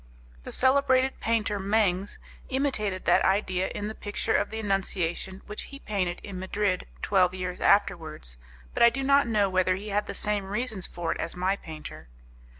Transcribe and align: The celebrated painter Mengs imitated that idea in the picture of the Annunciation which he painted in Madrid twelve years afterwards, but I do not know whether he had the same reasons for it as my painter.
The 0.45 0.51
celebrated 0.51 1.19
painter 1.19 1.59
Mengs 1.59 2.17
imitated 2.49 3.05
that 3.05 3.23
idea 3.23 3.67
in 3.67 3.87
the 3.87 3.93
picture 3.93 4.33
of 4.35 4.49
the 4.49 4.59
Annunciation 4.59 5.43
which 5.45 5.65
he 5.69 5.77
painted 5.77 6.19
in 6.23 6.39
Madrid 6.39 6.87
twelve 7.03 7.35
years 7.35 7.61
afterwards, 7.61 8.39
but 8.73 8.81
I 8.81 8.89
do 8.89 9.03
not 9.03 9.27
know 9.27 9.47
whether 9.47 9.75
he 9.75 9.89
had 9.89 10.07
the 10.07 10.15
same 10.15 10.45
reasons 10.45 10.87
for 10.87 11.11
it 11.11 11.19
as 11.21 11.35
my 11.35 11.55
painter. 11.55 12.07